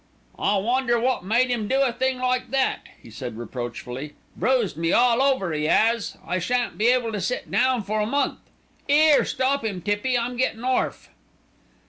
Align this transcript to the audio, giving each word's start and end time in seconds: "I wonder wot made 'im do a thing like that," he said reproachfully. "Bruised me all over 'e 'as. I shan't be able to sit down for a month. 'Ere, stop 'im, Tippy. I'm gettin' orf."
"I 0.39 0.57
wonder 0.57 0.99
wot 0.99 1.23
made 1.23 1.51
'im 1.51 1.67
do 1.67 1.81
a 1.81 1.93
thing 1.93 2.17
like 2.17 2.49
that," 2.49 2.87
he 2.99 3.11
said 3.11 3.37
reproachfully. 3.37 4.15
"Bruised 4.35 4.75
me 4.75 4.91
all 4.91 5.21
over 5.21 5.53
'e 5.53 5.67
'as. 5.67 6.17
I 6.25 6.39
shan't 6.39 6.75
be 6.75 6.87
able 6.87 7.11
to 7.11 7.21
sit 7.21 7.51
down 7.51 7.83
for 7.83 7.99
a 7.99 8.07
month. 8.07 8.39
'Ere, 8.89 9.23
stop 9.23 9.63
'im, 9.63 9.79
Tippy. 9.83 10.17
I'm 10.17 10.37
gettin' 10.37 10.65
orf." 10.65 11.09